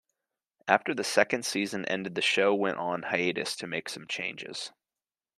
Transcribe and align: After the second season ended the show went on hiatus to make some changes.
After 0.67 0.95
the 0.95 1.03
second 1.03 1.45
season 1.45 1.85
ended 1.85 2.15
the 2.15 2.23
show 2.23 2.55
went 2.55 2.79
on 2.79 3.03
hiatus 3.03 3.55
to 3.57 3.67
make 3.67 3.87
some 3.87 4.07
changes. 4.07 4.71